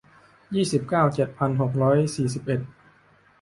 [0.55, 2.61] ยี่สิบเก้า เจ็ดพันหกร้อยสี่สิบเอ็ด